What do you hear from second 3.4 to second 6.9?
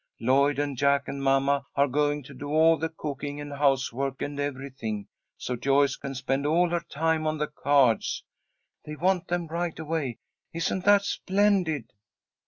housework and everything, so Joyce can spend all her